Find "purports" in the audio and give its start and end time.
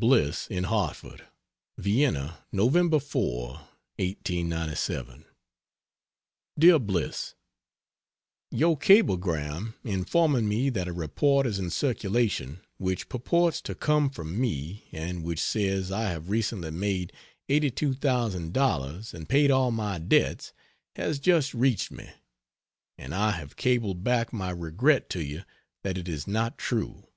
13.10-13.60